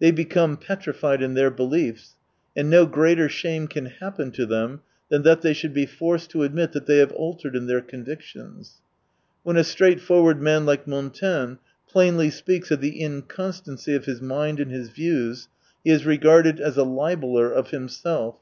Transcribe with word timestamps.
Th^y 0.00 0.14
become 0.14 0.56
petrified 0.56 1.20
in 1.20 1.34
their 1.34 1.50
beliefs, 1.50 2.14
and 2.56 2.70
no 2.70 2.86
greater 2.86 3.28
shame 3.28 3.66
can 3.66 3.86
happen 3.86 4.30
to 4.30 4.46
them 4.46 4.82
than 5.08 5.22
that 5.22 5.40
they 5.42 5.52
should 5.52 5.74
be 5.74 5.84
forced 5.84 6.30
to 6.30 6.44
admit 6.44 6.70
that 6.70 6.86
they 6.86 6.98
have 6.98 7.10
altered 7.14 7.56
in 7.56 7.66
their 7.66 7.80
convictions. 7.80 8.80
When 9.42 9.56
a 9.56 9.64
straightforward 9.64 10.40
man 10.40 10.64
like 10.64 10.86
Montaigne 10.86 11.54
plainly 11.90 12.30
speaks 12.30 12.70
of 12.70 12.80
the 12.80 13.00
inconstancy 13.02 13.96
of 13.96 14.04
his 14.04 14.22
mind 14.22 14.60
and 14.60 14.70
his 14.70 14.90
views, 14.90 15.48
he 15.82 15.90
is 15.90 16.06
regarded 16.06 16.60
as 16.60 16.76
a 16.78 16.84
libeller 16.84 17.50
of 17.52 17.70
himself. 17.70 18.36